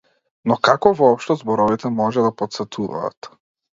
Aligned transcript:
Но 0.51 0.55
како 0.67 0.91
воопшто 1.01 1.37
зборовите 1.43 1.93
може 1.99 2.25
да 2.29 2.35
потсетуваат? 2.43 3.31